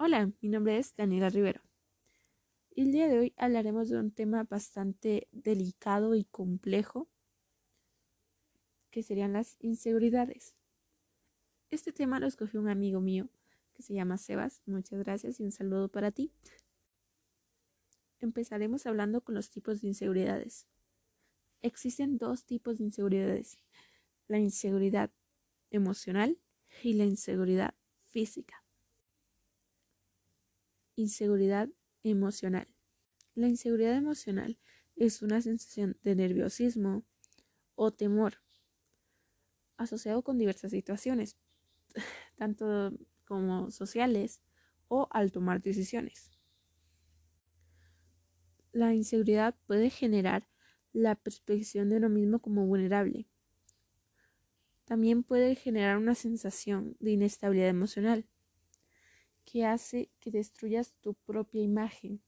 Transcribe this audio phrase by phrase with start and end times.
[0.00, 1.60] Hola, mi nombre es Daniela Rivero.
[2.76, 7.08] El día de hoy hablaremos de un tema bastante delicado y complejo,
[8.92, 10.54] que serían las inseguridades.
[11.70, 13.28] Este tema lo escogió un amigo mío
[13.74, 14.62] que se llama Sebas.
[14.66, 16.32] Muchas gracias y un saludo para ti.
[18.20, 20.68] Empezaremos hablando con los tipos de inseguridades.
[21.60, 23.58] Existen dos tipos de inseguridades,
[24.28, 25.10] la inseguridad
[25.72, 26.38] emocional
[26.84, 27.74] y la inseguridad
[28.04, 28.62] física.
[30.98, 31.68] Inseguridad
[32.02, 32.66] emocional.
[33.36, 34.58] La inseguridad emocional
[34.96, 37.04] es una sensación de nerviosismo
[37.76, 38.42] o temor
[39.76, 41.36] asociado con diversas situaciones,
[42.36, 42.90] tanto
[43.26, 44.42] como sociales
[44.88, 46.32] o al tomar decisiones.
[48.72, 50.48] La inseguridad puede generar
[50.92, 53.28] la percepción de uno mismo como vulnerable.
[54.84, 58.26] También puede generar una sensación de inestabilidad emocional
[59.50, 62.20] que hace que destruyas tu propia imagen.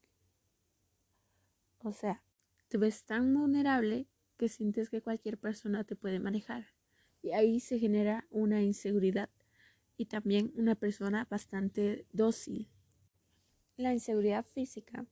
[1.81, 2.23] O sea,
[2.69, 6.69] te ves tan vulnerable que sientes que cualquier persona te puede manejar.
[7.21, 9.29] Y ahí se genera una inseguridad
[9.99, 12.71] y también una persona bastante dócil.
[13.77, 15.05] La inseguridad física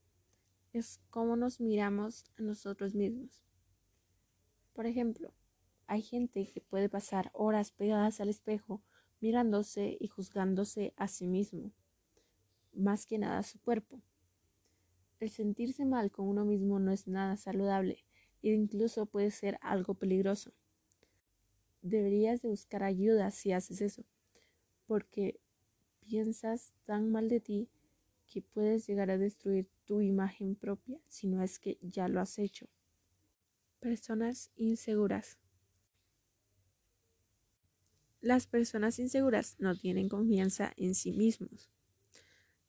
[0.73, 3.43] es cómo nos miramos a nosotros mismos.
[4.73, 5.35] Por ejemplo,
[5.87, 8.83] hay gente que puede pasar horas pegadas al espejo
[9.21, 11.75] mirándose y juzgándose a sí mismo
[12.79, 14.01] más que nada su cuerpo.
[15.21, 18.05] El sentirse mal con uno mismo no es nada saludable
[18.43, 20.53] e incluso puede ser algo peligroso.
[21.83, 24.05] Deberías de buscar ayuda si haces eso,
[24.87, 25.41] porque
[26.01, 27.69] piensas tan mal de ti
[28.27, 32.39] que puedes llegar a destruir tu imagen propia si no es que ya lo has
[32.39, 32.69] hecho.
[33.81, 35.39] Personas inseguras.
[38.21, 41.71] Las personas inseguras no tienen confianza en sí mismos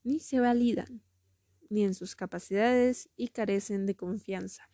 [0.10, 1.04] ni se validan,
[1.70, 4.68] ni en sus capacidades y carecen de confianza.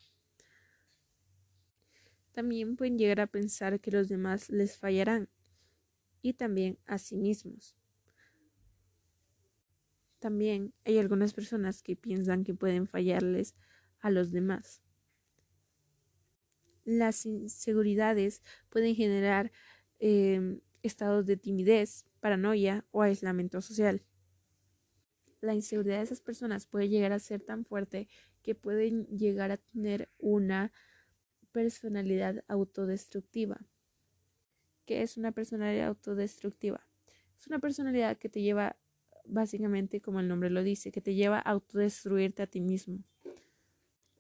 [2.31, 5.27] También pueden llegar a pensar que los demás les fallarán
[6.21, 7.75] y también a sí mismos.
[10.19, 13.55] También hay algunas personas que piensan que pueden fallarles
[13.99, 14.81] a los demás.
[16.85, 19.51] Las inseguridades pueden generar
[19.99, 24.01] eh, estados de timidez, paranoia o aislamiento social
[25.45, 28.07] la inseguridad de esas personas puede llegar a ser tan fuerte
[28.43, 30.71] que pueden llegar a tener una
[31.51, 33.65] personalidad autodestructiva.
[34.85, 36.85] ¿Qué es una personalidad autodestructiva?
[37.39, 38.75] Es una personalidad que te lleva,
[39.25, 42.99] básicamente, como el nombre lo dice, que te lleva a autodestruirte a ti mismo.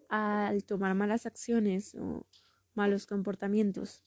[0.09, 2.25] Al tomar malas acciones o
[2.73, 4.03] malos comportamientos.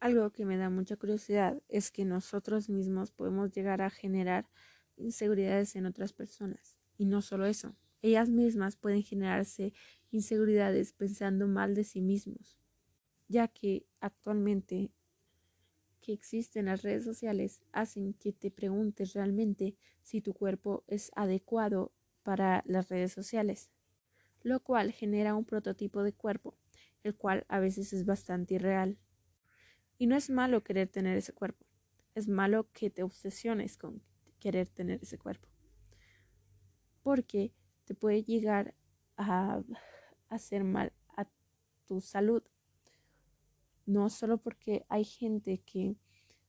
[0.00, 4.48] Algo que me da mucha curiosidad es que nosotros mismos podemos llegar a generar
[4.96, 6.76] inseguridades en otras personas.
[6.96, 9.72] Y no solo eso, ellas mismas pueden generarse
[10.10, 12.58] inseguridades pensando mal de sí mismos,
[13.28, 14.92] ya que actualmente
[16.00, 21.92] que existen las redes sociales hacen que te preguntes realmente si tu cuerpo es adecuado
[22.22, 23.70] para las redes sociales,
[24.42, 26.58] lo cual genera un prototipo de cuerpo,
[27.04, 28.98] el cual a veces es bastante irreal.
[29.96, 31.64] Y no es malo querer tener ese cuerpo,
[32.14, 34.02] es malo que te obsesiones con
[34.44, 35.48] querer tener ese cuerpo.
[37.02, 37.50] Porque
[37.86, 38.74] te puede llegar
[39.16, 39.62] a
[40.28, 41.26] hacer mal a
[41.86, 42.42] tu salud.
[43.86, 45.96] No solo porque hay gente que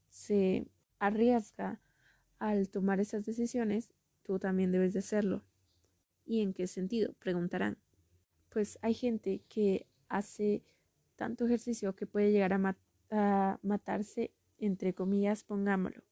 [0.09, 0.67] se
[0.99, 1.79] arriesga
[2.37, 5.45] al tomar esas decisiones, tú también debes de hacerlo.
[6.25, 7.13] ¿Y en qué sentido?
[7.13, 7.77] Preguntarán.
[8.49, 10.65] Pues hay gente que hace
[11.15, 12.77] tanto ejercicio que puede llegar a,
[13.11, 16.03] a matarse, entre comillas, pongámoslo.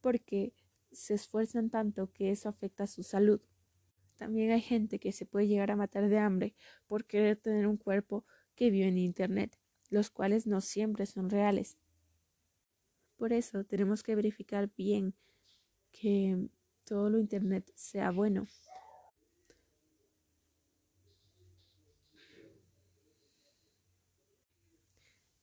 [0.00, 0.52] Porque
[0.94, 3.40] se esfuerzan tanto que eso afecta a su salud.
[4.16, 6.54] También hay gente que se puede llegar a matar de hambre
[6.86, 8.24] por querer tener un cuerpo
[8.54, 9.58] que vio en Internet,
[9.90, 11.76] los cuales no siempre son reales.
[13.16, 15.14] Por eso tenemos que verificar bien
[15.92, 16.48] que
[16.84, 18.46] todo lo Internet sea bueno.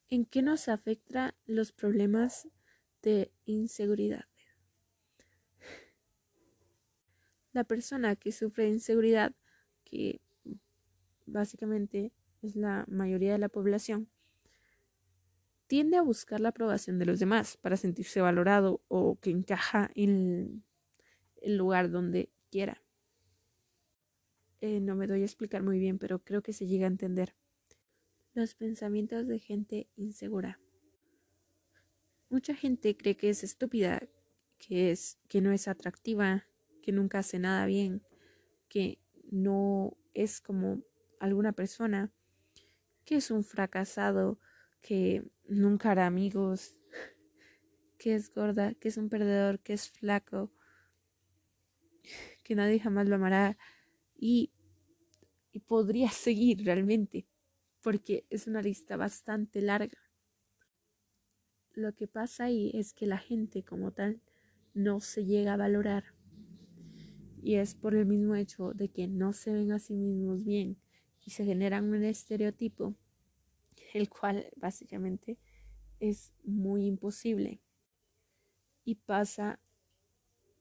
[0.10, 2.50] ¿En qué nos afecta los problemas
[3.02, 4.31] de inseguridad?
[7.54, 9.34] La persona que sufre de inseguridad,
[9.84, 10.22] que
[11.26, 12.12] básicamente
[12.42, 14.10] es la mayoría de la población,
[15.68, 20.64] tiende a buscar la aprobación de los demás para sentirse valorado o que encaja en
[21.42, 22.82] el lugar donde quiera.
[24.60, 27.36] Eh, no me doy a explicar muy bien, pero creo que se llega a entender.
[28.34, 30.60] Los pensamientos de gente insegura.
[32.30, 34.08] Mucha gente cree que es estúpida,
[34.58, 36.46] que es que no es atractiva,
[36.82, 38.02] que nunca hace nada bien,
[38.68, 39.00] que
[39.32, 40.84] no es como
[41.20, 42.12] alguna persona,
[43.06, 44.40] que es un fracasado,
[44.82, 46.76] que nunca hará amigos,
[47.98, 50.52] que es gorda, que es un perdedor, que es flaco,
[52.44, 53.58] que nadie jamás lo amará
[54.16, 54.52] y,
[55.68, 57.28] podría seguir realmente,
[57.82, 59.98] porque es una lista bastante larga.
[61.74, 64.22] Lo que pasa ahí es que la gente como tal
[64.74, 66.04] no se llega a valorar.
[67.42, 70.78] Y es por el mismo hecho de que no se ven a sí mismos bien
[71.26, 72.96] y se generan un estereotipo,
[73.94, 75.38] el cual básicamente
[76.00, 77.62] es muy imposible.
[78.84, 79.60] Y pasa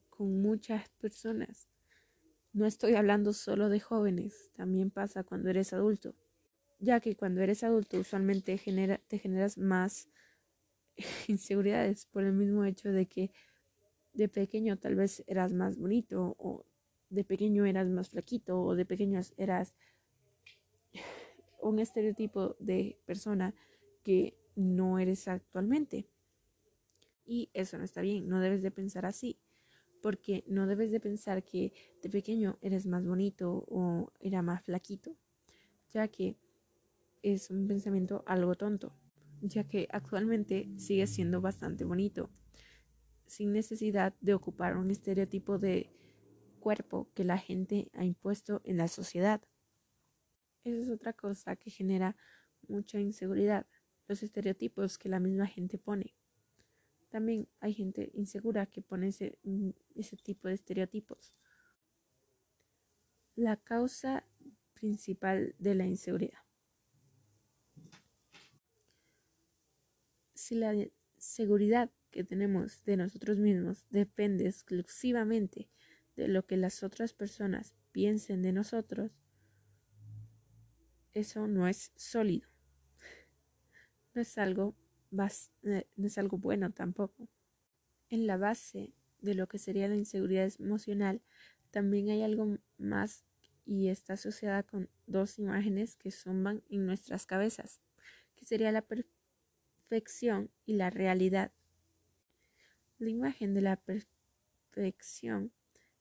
[0.08, 1.68] con muchas personas.
[2.52, 6.14] No estoy hablando solo de jóvenes, también pasa cuando eres adulto,
[6.78, 10.08] ya que cuando eres adulto usualmente genera, te generas más
[11.28, 13.30] inseguridades por el mismo hecho de que
[14.12, 16.66] de pequeño tal vez eras más bonito o
[17.10, 19.74] de pequeño eras más flaquito o de pequeño eras
[21.60, 23.54] un estereotipo de persona
[24.02, 26.08] que no eres actualmente.
[27.26, 29.38] Y eso no está bien, no debes de pensar así,
[30.02, 31.72] porque no debes de pensar que
[32.02, 35.16] de pequeño eres más bonito o era más flaquito,
[35.90, 36.36] ya que
[37.22, 38.94] es un pensamiento algo tonto
[39.42, 42.30] ya que actualmente sigue siendo bastante bonito,
[43.26, 45.90] sin necesidad de ocupar un estereotipo de
[46.60, 49.42] cuerpo que la gente ha impuesto en la sociedad.
[50.62, 52.16] Esa es otra cosa que genera
[52.68, 53.66] mucha inseguridad,
[54.06, 56.14] los estereotipos que la misma gente pone.
[57.08, 59.38] También hay gente insegura que pone ese,
[59.96, 61.32] ese tipo de estereotipos.
[63.34, 64.24] La causa
[64.74, 66.38] principal de la inseguridad.
[70.40, 70.74] si la
[71.18, 75.70] seguridad que tenemos de nosotros mismos depende exclusivamente
[76.20, 79.10] de lo que las otras personas piensen de nosotros,
[81.12, 82.48] eso no es sólido.
[84.14, 84.74] No es algo,
[85.62, 87.28] eh, no es algo bueno tampoco.
[88.08, 91.22] En la base de lo que sería la inseguridad emocional
[91.70, 93.24] también hay algo más
[93.64, 97.80] y está asociada con dos imágenes que suman en nuestras cabezas,
[98.34, 101.52] que sería la perfección y la realidad.
[102.98, 105.52] La imagen de la perfección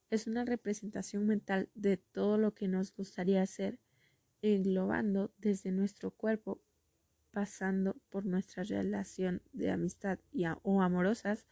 [0.10, 3.80] es una representación mental de todo lo que nos gustaría ser,
[4.42, 6.62] englobando desde nuestro cuerpo,
[7.32, 11.48] pasando por nuestra relación de amistad y o amorosas,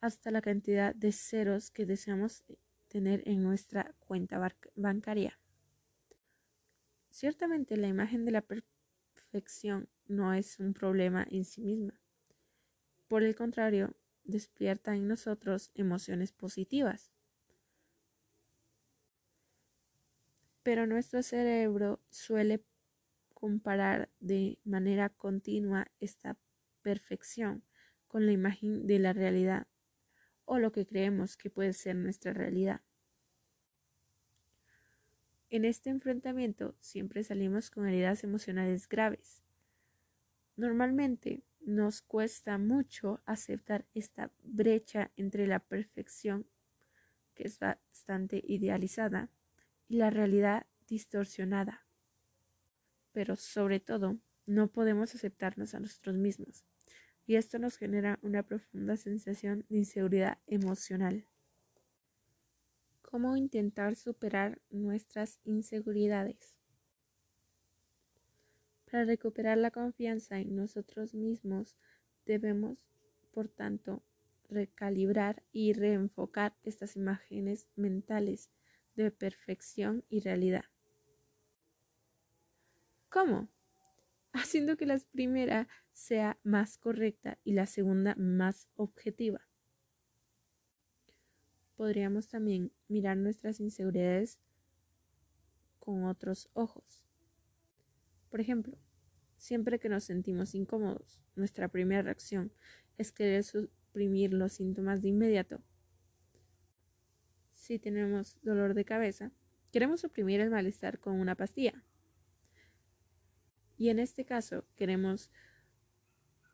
[0.00, 2.44] hasta la cantidad de ceros que deseamos
[2.88, 4.40] tener en nuestra cuenta
[4.74, 5.38] bancaria.
[7.10, 12.00] Ciertamente la imagen de la perfección no es un problema en sí misma.
[13.06, 13.94] Por el contrario,
[14.24, 17.12] despierta en nosotros emociones positivas.
[20.62, 22.64] Pero nuestro cerebro suele
[23.34, 26.36] comparar de manera continua esta
[26.82, 27.64] perfección
[28.06, 29.66] con la imagen de la realidad
[30.44, 32.82] o lo que creemos que puede ser nuestra realidad.
[35.50, 39.42] En este enfrentamiento siempre salimos con heridas emocionales graves.
[40.56, 46.46] Normalmente nos cuesta mucho aceptar esta brecha entre la perfección,
[47.34, 49.30] que es bastante idealizada,
[49.92, 51.84] y la realidad distorsionada.
[53.12, 56.64] Pero sobre todo, no podemos aceptarnos a nosotros mismos,
[57.26, 61.26] y esto nos genera una profunda sensación de inseguridad emocional
[63.12, 66.56] cómo intentar superar nuestras inseguridades.
[68.90, 71.76] Para recuperar la confianza en nosotros mismos
[72.24, 72.88] debemos,
[73.30, 74.02] por tanto,
[74.48, 78.50] recalibrar y reenfocar estas imágenes mentales
[78.94, 80.64] de perfección y realidad.
[83.08, 83.48] ¿Cómo?
[84.32, 89.46] Haciendo que la primera sea más correcta y la segunda más objetiva
[91.82, 94.38] podríamos también mirar nuestras inseguridades
[95.80, 97.04] con otros ojos.
[98.30, 98.78] Por ejemplo,
[99.36, 102.52] siempre que nos sentimos incómodos, nuestra primera reacción
[102.98, 105.60] es querer suprimir los síntomas de inmediato.
[107.62, 109.30] Si tenemos dolor de cabeza,
[109.70, 111.84] queremos suprimir el malestar con una pastilla.
[113.78, 115.30] Y en este caso queremos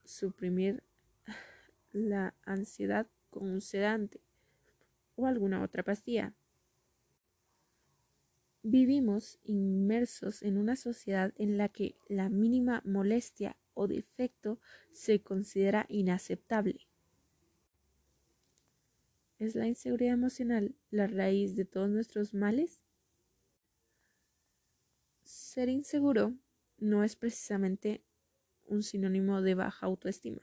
[0.05, 0.83] suprimir
[1.93, 4.21] la ansiedad con un sedante
[5.17, 6.35] o alguna otra pastilla.
[8.63, 14.61] Vivimos inmersos en una sociedad en la que la mínima molestia o defecto
[14.93, 16.88] se considera inaceptable.
[19.39, 22.83] ¿Es la inseguridad emocional la raíz de todos nuestros males?
[25.23, 26.35] Ser inseguro
[26.77, 28.03] no es precisamente
[28.65, 30.43] un sinónimo de baja autoestima.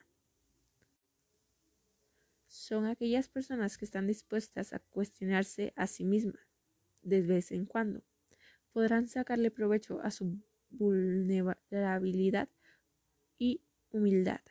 [2.47, 6.47] Son aquellas personas que están dispuestas a cuestionarse a sí mismas
[7.01, 8.01] de vez en cuando.
[8.71, 12.47] Podrán sacarle provecho a su vulnerabilidad
[13.37, 13.61] y
[13.91, 14.41] humildad.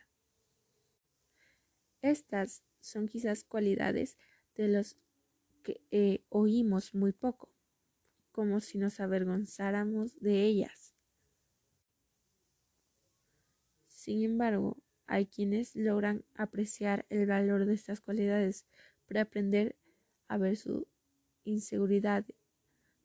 [2.03, 4.17] Estas son quizás cualidades
[4.55, 4.97] de los
[5.63, 7.49] que eh, oímos muy poco,
[8.31, 10.95] como si nos avergonzáramos de ellas.
[13.87, 18.65] Sin embargo, hay quienes logran apreciar el valor de estas cualidades
[19.07, 19.75] para aprender
[20.27, 20.87] a ver su
[21.43, 22.25] inseguridad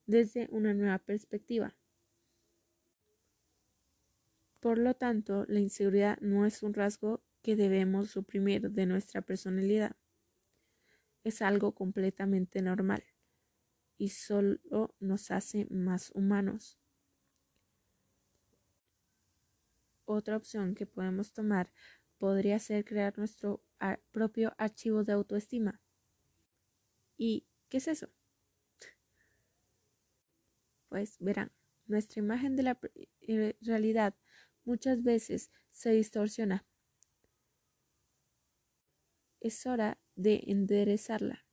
[0.06, 1.76] desde una nueva perspectiva.
[4.60, 9.96] Por lo tanto, la inseguridad no es un rasgo que debemos suprimir de nuestra personalidad.
[11.24, 13.04] Es algo completamente normal
[13.98, 16.78] y solo nos hace más humanos.
[20.06, 21.72] Otra opción que podemos tomar
[22.18, 23.62] podría ser crear nuestro
[24.10, 25.80] propio archivo de autoestima.
[27.16, 28.08] ¿Y qué es eso?
[30.88, 31.52] Pues verán,
[31.86, 32.78] nuestra imagen de la
[33.20, 34.14] eh, realidad
[34.64, 36.64] muchas veces se distorsiona.
[39.40, 41.44] Es hora de enderezarla.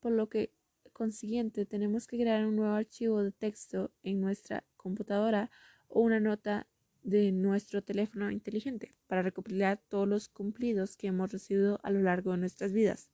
[0.00, 0.52] Por lo que,
[0.92, 5.50] consiguiente, tenemos que crear un nuevo archivo de texto en nuestra computadora
[5.88, 6.66] o una nota
[7.02, 12.32] de nuestro teléfono inteligente para recopilar todos los cumplidos que hemos recibido a lo largo
[12.32, 13.10] de nuestras vidas.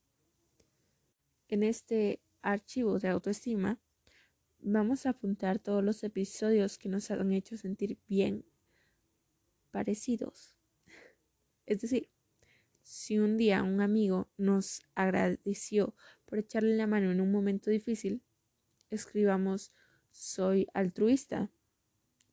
[1.48, 3.80] En este archivo de autoestima
[4.60, 8.44] vamos a apuntar todos los episodios que nos han hecho sentir bien
[9.70, 10.54] parecidos.
[11.64, 12.10] Es decir,
[12.88, 18.22] si un día un amigo nos agradeció por echarle la mano en un momento difícil,
[18.88, 19.74] escribamos
[20.10, 21.50] soy altruista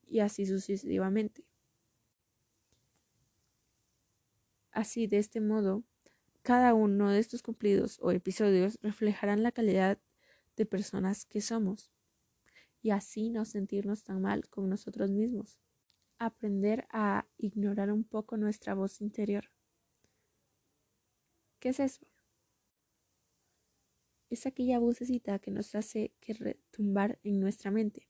[0.08, 1.44] y así sucesivamente.
[4.72, 5.84] Así, de este modo,
[6.42, 10.00] cada uno de estos cumplidos o episodios reflejarán la calidad
[10.56, 11.92] de personas que somos
[12.82, 15.60] y así no sentirnos tan mal con nosotros mismos.
[16.18, 19.50] Aprender a ignorar un poco nuestra voz interior.
[21.66, 22.06] ¿Qué es eso?
[24.30, 28.08] Es aquella vocecita que nos hace que retumbar en nuestra mente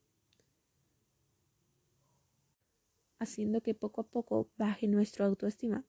[3.17, 5.85] haciendo que poco a poco baje nuestra autoestima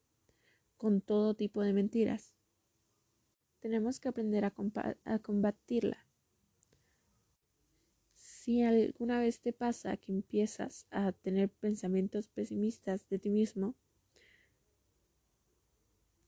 [0.77, 2.37] con todo tipo de mentiras.
[3.59, 6.07] Tenemos que aprender a, combatirla.
[8.15, 13.75] Si alguna vez te pasa que empiezas a tener pensamientos pesimistas de ti mismo,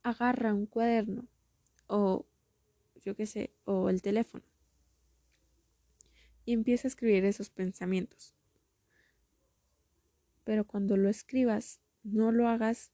[0.03, 1.27] agarra un cuaderno
[1.87, 2.27] o
[3.05, 4.45] yo qué sé, o el teléfono
[6.45, 8.35] y empieza a escribir esos pensamientos
[10.49, 12.91] pero cuando lo escribas no lo hagas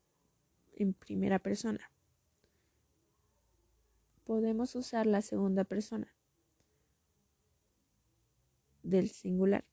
[0.73, 1.89] en primera persona.
[4.25, 6.13] Podemos usar la segunda persona
[8.83, 9.65] del singular.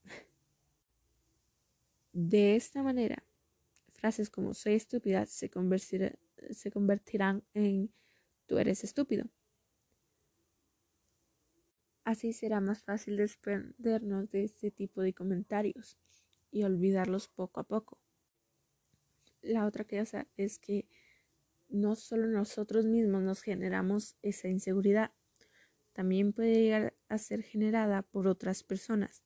[2.14, 3.24] De esta manera,
[3.90, 5.50] frases como soy estúpida se,
[6.50, 7.94] se convertirán en
[8.48, 9.30] tú eres estúpido.
[12.04, 15.98] Así será más fácil desprendernos de este tipo de comentarios
[16.52, 18.00] y olvidarlos poco a poco.
[19.42, 20.88] La otra cosa es que
[21.70, 25.12] no solo nosotros mismos nos generamos esa inseguridad,
[25.94, 29.24] también puede llegar a ser generada por otras personas,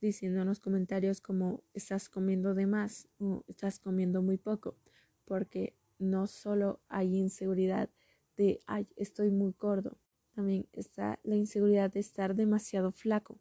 [0.00, 4.78] diciéndonos comentarios como estás comiendo de más o estás comiendo muy poco,
[5.24, 7.90] porque no solo hay inseguridad
[8.36, 9.98] de ay, estoy muy gordo,
[10.34, 13.40] también está la inseguridad de estar demasiado flaco,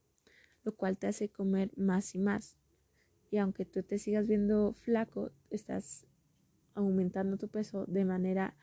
[0.63, 2.57] lo cual te hace comer más y más
[3.29, 6.05] y aunque tú te sigas viendo flaco, estás
[6.73, 8.55] aumentando tu peso de manera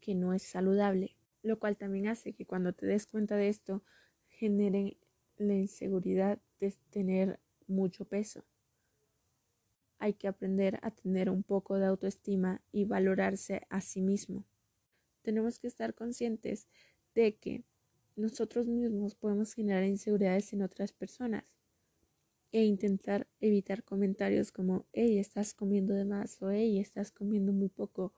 [0.00, 3.82] que no es saludable, lo cual también hace que cuando te des cuenta de esto
[4.28, 4.98] genere
[5.36, 8.44] la inseguridad de tener mucho peso.
[9.98, 14.44] Hay que aprender a tener un poco de autoestima y valorarse a sí mismo.
[15.22, 16.68] Tenemos que estar conscientes
[17.14, 17.64] de que
[18.18, 21.44] nosotros mismos podemos generar inseguridades en otras personas
[22.50, 27.68] e intentar evitar comentarios como hey estás comiendo de más o hey estás comiendo muy
[27.68, 28.14] poco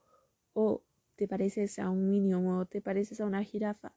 [0.52, 0.82] o
[1.16, 3.94] te pareces a un niño o te pareces a una jirafa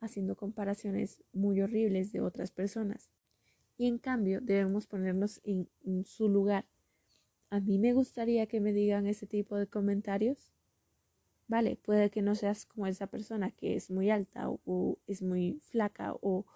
[0.00, 3.10] haciendo comparaciones muy horribles de otras personas
[3.78, 5.68] y en cambio debemos ponernos en
[6.04, 6.66] su lugar
[7.52, 10.52] a mí me gustaría que me digan ese tipo de comentarios
[11.52, 15.60] Vale, puede que no seas como esa persona que es muy alta o, es muy
[15.60, 16.46] flaca o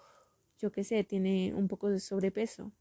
[0.57, 2.71] yo qué sé, tiene un poco de sobrepeso.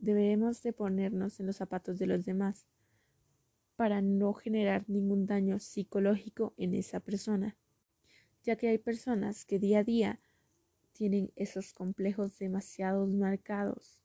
[0.00, 2.66] Debemos de ponernos en los zapatos de los demás
[3.76, 7.56] para no generar ningún daño psicológico en esa persona,
[8.42, 10.18] ya que hay personas que día a día
[10.92, 14.02] tienen esos complejos demasiado marcados.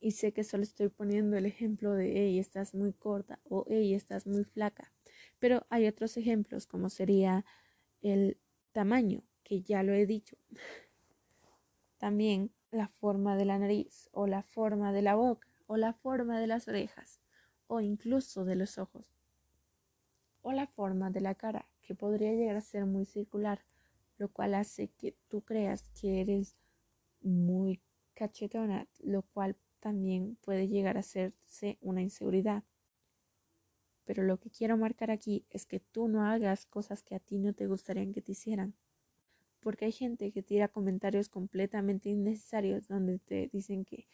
[0.00, 3.94] Y sé que solo estoy poniendo el ejemplo de, hey, estás muy corta o hey,
[3.94, 4.92] estás muy flaca.
[5.38, 7.44] Pero hay otros ejemplos como sería
[8.00, 8.38] el
[8.72, 10.36] tamaño, que ya lo he dicho.
[11.98, 16.40] También la forma de la nariz o la forma de la boca o la forma
[16.40, 17.20] de las orejas
[17.66, 19.04] o incluso de los ojos
[20.42, 23.64] o la forma de la cara que podría llegar a ser muy circular
[24.20, 26.54] lo cual hace que tú creas que eres
[27.22, 27.80] muy
[28.12, 32.64] cachetona, lo cual también puede llegar a hacerse una inseguridad.
[34.04, 37.38] Pero lo que quiero marcar aquí es que tú no hagas cosas que a ti
[37.38, 38.74] no te gustarían que te hicieran.
[39.60, 44.06] Porque hay gente que tira comentarios completamente innecesarios donde te dicen que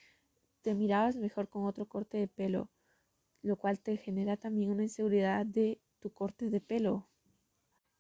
[0.63, 2.71] te mirabas mejor con otro corte de pelo,
[3.43, 7.09] lo cual te genera también una inseguridad de tu corte de pelo.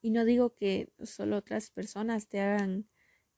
[0.02, 2.88] Y no digo que solo otras personas te hagan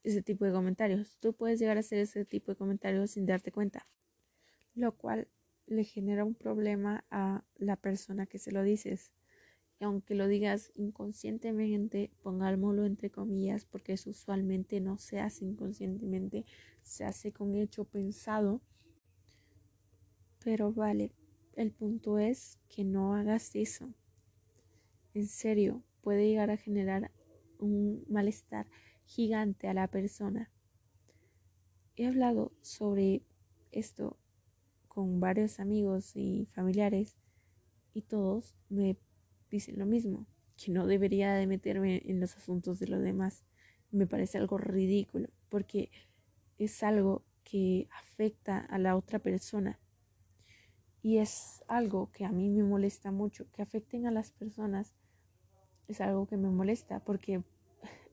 [0.03, 1.17] ese tipo de comentarios.
[1.19, 3.87] Tú puedes llegar a hacer ese tipo de comentarios sin darte cuenta.
[4.75, 5.27] Lo cual
[5.67, 9.11] le genera un problema a la persona que se lo dices.
[9.79, 16.45] Y aunque lo digas inconscientemente, pongámoslo entre comillas, porque eso usualmente no se hace inconscientemente,
[16.81, 18.61] se hace con hecho pensado.
[20.43, 21.11] Pero vale,
[21.55, 23.93] el punto es que no hagas eso.
[25.13, 27.11] En serio, puede llegar a generar
[27.57, 28.67] un malestar
[29.05, 30.51] gigante a la persona.
[31.95, 33.23] He hablado sobre
[33.71, 34.18] esto
[34.99, 37.15] con varios amigos y familiares
[37.93, 38.97] y todos me
[39.49, 40.27] dicen lo mismo,
[40.57, 43.45] que no debería de meterme en los asuntos de los demás.
[43.91, 45.89] Me parece algo ridículo porque
[46.57, 49.79] es algo que afecta a la otra persona.
[51.01, 54.95] Y es algo que a mí me molesta mucho, que afecten a las personas
[55.87, 57.41] es algo que me molesta porque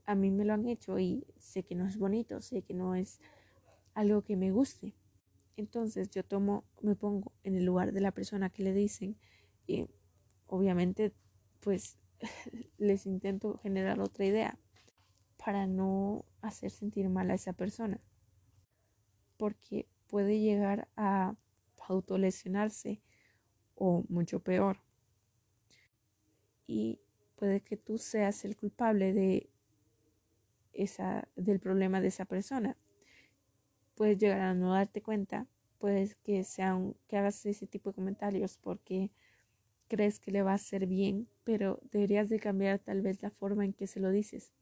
[0.07, 2.95] a mí me lo han hecho y sé que no es bonito, sé que no
[2.95, 3.21] es
[3.93, 4.95] algo que me guste.
[5.57, 9.17] Entonces yo tomo, me pongo en el lugar de la persona que le dicen
[9.67, 9.87] y
[10.47, 11.15] obviamente
[11.61, 11.99] pues
[12.79, 14.59] les intento generar otra idea
[15.37, 18.01] para no hacer sentir mal a esa persona.
[19.37, 21.37] Porque puede llegar a
[21.89, 23.01] autolesionarse
[23.75, 24.81] o mucho peor.
[26.67, 27.01] Y
[27.37, 29.51] puede que tú seas el culpable de
[30.73, 32.77] esa, del problema de esa persona.
[33.97, 36.79] Puedes llegar a no darte cuenta, puedes que, sea
[37.09, 39.11] que hagas ese tipo de comentarios porque
[39.89, 43.65] crees que le va a hacer bien, pero deberías de cambiar tal vez la forma
[43.65, 44.53] en que se lo dices.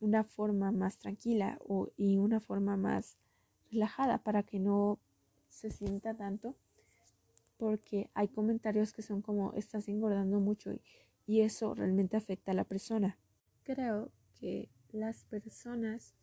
[0.00, 3.16] Una forma más tranquila o, y una forma más
[3.70, 4.98] relajada para que no
[5.48, 6.56] se sienta tanto
[7.62, 10.72] porque hay comentarios que son como estás engordando mucho
[11.24, 13.16] y, eso realmente afecta a la persona.
[13.62, 16.16] Creo que las personas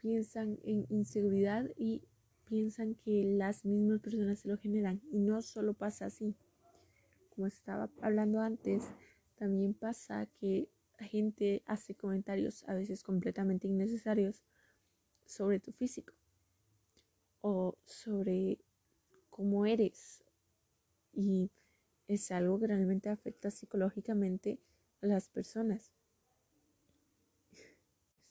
[0.00, 2.02] piensan en inseguridad y
[2.44, 6.34] piensan que las mismas personas se lo generan y no solo pasa así.
[7.34, 8.84] Como estaba hablando antes,
[9.36, 14.42] también pasa que la gente hace comentarios a veces completamente innecesarios
[15.24, 16.14] sobre tu físico
[17.40, 18.58] o sobre
[19.30, 20.24] cómo eres
[21.12, 21.50] y
[22.08, 24.58] es algo que realmente afecta psicológicamente
[25.02, 25.92] a las personas.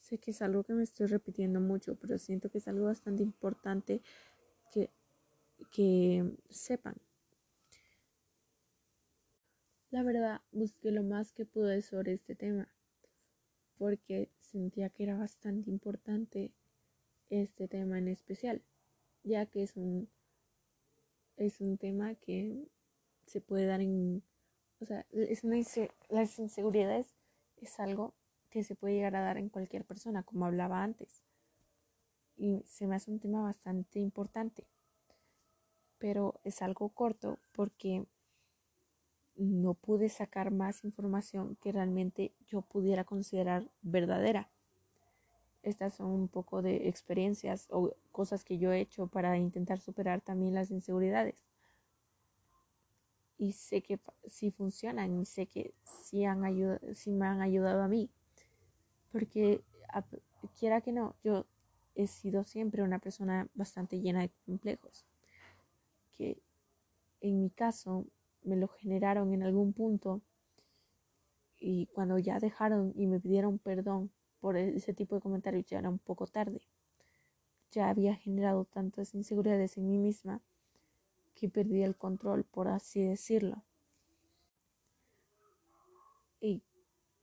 [0.08, 3.24] Sé que es algo que me estoy repitiendo mucho, pero siento que es algo bastante
[3.24, 4.02] importante
[4.72, 4.90] que,
[5.70, 6.96] que sepan.
[9.90, 12.70] La verdad, busqué lo más que pude sobre este tema,
[13.78, 16.54] porque sentía que era bastante importante
[17.30, 18.62] este tema en especial,
[19.24, 20.10] ya que es un,
[21.36, 22.70] es un tema que
[23.26, 24.24] se puede dar en,
[24.80, 25.58] o sea, es una,
[26.08, 27.14] las inseguridades
[27.58, 28.14] es algo
[28.58, 31.22] que se puede llegar a dar en cualquier persona, como hablaba antes.
[32.36, 34.66] Y se me hace un tema bastante importante,
[36.00, 38.08] pero es algo corto porque
[39.36, 44.50] no pude sacar más información que realmente yo pudiera considerar verdadera.
[45.62, 50.22] Estas son un poco de experiencias o cosas que yo he hecho para intentar superar
[50.22, 51.44] también las inseguridades
[53.38, 56.44] y sé que sí funcionan y sé que sí, han
[56.96, 58.10] sí me han ayudado a mí.
[59.12, 59.62] Porque
[60.60, 61.46] quiera que no, yo
[61.96, 65.06] he sido siempre una persona bastante llena de complejos.
[66.12, 66.42] Que
[67.22, 68.06] en mi caso
[68.44, 70.22] me lo generaron en algún punto
[71.60, 75.90] y cuando ya dejaron y me pidieron perdón por ese tipo de comentarios ya era
[75.90, 76.62] un poco tarde.
[77.72, 80.42] Ya había generado tantas inseguridades en mí misma
[81.36, 83.64] que perdí el control, por así decirlo.
[86.40, 86.62] ¿Y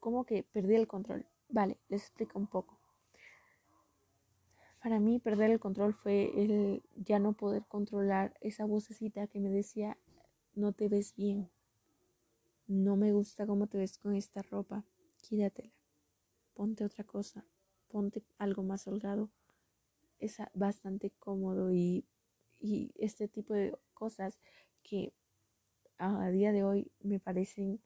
[0.00, 1.26] cómo que perdí el control?
[1.48, 2.78] Vale, les explico un poco.
[4.82, 9.50] Para mí perder el control fue el ya no poder controlar esa vocecita que me
[9.50, 9.96] decía,
[10.54, 11.50] no te ves bien,
[12.66, 14.84] no me gusta cómo te ves con esta ropa,
[15.22, 15.72] quídatela,
[16.54, 17.44] ponte otra cosa,
[17.88, 19.30] ponte algo más holgado,
[20.18, 22.06] es bastante cómodo y,
[22.60, 24.38] y este tipo de cosas
[24.82, 25.12] que
[25.98, 27.80] a día de hoy me parecen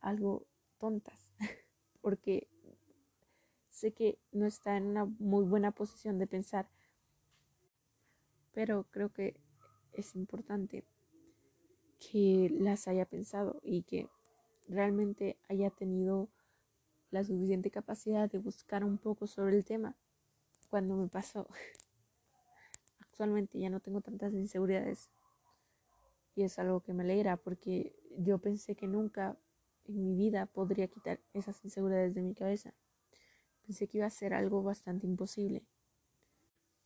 [0.00, 0.46] algo
[0.78, 1.34] tontas,
[2.00, 2.45] porque
[3.76, 6.66] sé que no está en una muy buena posición de pensar,
[8.52, 9.36] pero creo que
[9.92, 10.86] es importante
[11.98, 14.08] que las haya pensado y que
[14.66, 16.30] realmente haya tenido
[17.10, 19.94] la suficiente capacidad de buscar un poco sobre el tema
[20.70, 21.46] cuando me pasó.
[23.00, 25.10] Actualmente ya no tengo tantas inseguridades
[26.34, 29.36] y es algo que me alegra porque yo pensé que nunca
[29.84, 32.74] en mi vida podría quitar esas inseguridades de mi cabeza.
[33.66, 35.66] Pensé que iba a ser algo bastante imposible.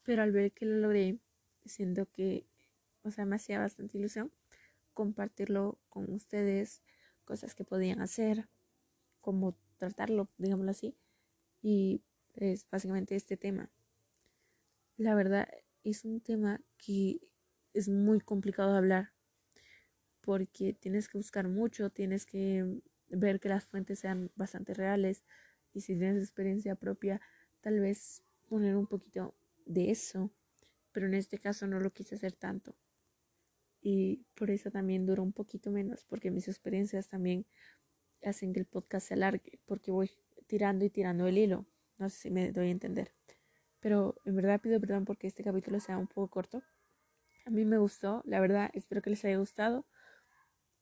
[0.02, 1.18] Pero al ver que lo logré,
[1.64, 2.46] siento que,
[3.02, 4.32] o sea, me hacía bastante ilusión
[4.94, 6.82] compartirlo con ustedes,
[7.24, 8.48] cosas que podían hacer,
[9.20, 10.96] cómo tratarlo, digámoslo así.
[11.62, 12.02] Y
[12.34, 13.70] es básicamente este tema.
[14.96, 15.48] La verdad
[15.84, 17.20] es un tema que
[17.72, 19.12] es muy complicado de hablar
[20.20, 25.24] porque tienes que buscar mucho, tienes que ver que las fuentes sean bastante reales
[25.72, 27.20] y si tienes experiencia propia,
[27.61, 29.35] tal vez poner un poquito
[29.66, 30.30] de eso,
[30.92, 32.76] pero en este caso no lo quise hacer tanto
[33.83, 37.46] y por eso también duró un poquito menos, porque mis experiencias también
[38.24, 40.11] hacen que el podcast se alargue, porque voy
[40.46, 41.66] tirando y tirando el hilo.
[41.98, 43.12] No sé si me doy a entender.
[43.80, 46.62] Pero en verdad pido perdón porque este capítulo sea un poco corto.
[47.46, 49.87] A mí me gustó, la verdad, espero que les haya gustado.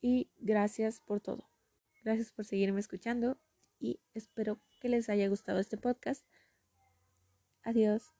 [0.01, 1.49] Y gracias por todo.
[2.03, 3.39] Gracias por seguirme escuchando
[3.79, 6.25] y espero que les haya gustado este podcast.
[7.63, 8.18] Adiós.